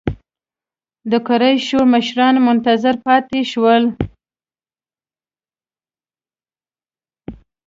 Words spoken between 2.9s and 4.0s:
پاتې شول.